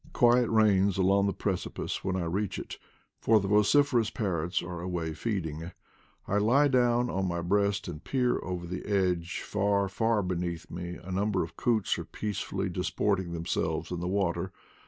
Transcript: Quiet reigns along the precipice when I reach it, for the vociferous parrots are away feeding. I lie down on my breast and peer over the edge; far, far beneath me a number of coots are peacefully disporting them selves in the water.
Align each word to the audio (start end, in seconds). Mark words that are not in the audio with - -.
Quiet 0.13 0.49
reigns 0.49 0.97
along 0.97 1.27
the 1.27 1.31
precipice 1.31 2.03
when 2.03 2.15
I 2.15 2.23
reach 2.25 2.57
it, 2.57 2.79
for 3.19 3.39
the 3.39 3.47
vociferous 3.47 4.09
parrots 4.09 4.63
are 4.63 4.81
away 4.81 5.13
feeding. 5.13 5.73
I 6.27 6.39
lie 6.39 6.69
down 6.69 7.07
on 7.11 7.27
my 7.27 7.41
breast 7.41 7.87
and 7.87 8.03
peer 8.03 8.39
over 8.41 8.65
the 8.65 8.83
edge; 8.87 9.41
far, 9.41 9.87
far 9.89 10.23
beneath 10.23 10.71
me 10.71 10.95
a 10.95 11.11
number 11.11 11.43
of 11.43 11.55
coots 11.55 11.99
are 11.99 12.05
peacefully 12.05 12.67
disporting 12.67 13.31
them 13.33 13.45
selves 13.45 13.91
in 13.91 13.99
the 13.99 14.07
water. 14.07 14.51